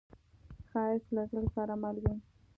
ښایست 0.69 1.09
له 1.15 1.21
زړه 1.29 1.43
سره 1.55 1.73
مل 1.81 1.95
وي 2.03 2.15